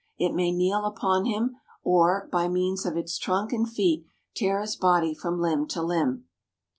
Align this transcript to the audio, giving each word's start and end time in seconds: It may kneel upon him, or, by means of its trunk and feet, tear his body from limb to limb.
It 0.17 0.33
may 0.33 0.51
kneel 0.51 0.83
upon 0.83 1.25
him, 1.25 1.57
or, 1.83 2.27
by 2.31 2.47
means 2.47 2.87
of 2.87 2.97
its 2.97 3.19
trunk 3.19 3.53
and 3.53 3.69
feet, 3.69 4.03
tear 4.35 4.59
his 4.59 4.75
body 4.75 5.13
from 5.13 5.39
limb 5.39 5.67
to 5.67 5.83
limb. 5.83 6.25